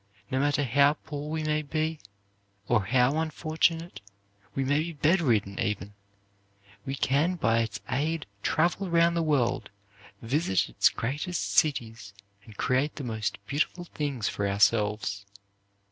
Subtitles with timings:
[0.31, 1.99] No matter how poor we may be,
[2.67, 4.01] or how unfortunate,
[4.55, 5.93] we may be bedridden even,
[6.87, 9.69] we can by its aid travel round the world,
[10.19, 15.23] visit its greatest cities, and create the most beautiful things for ourselves.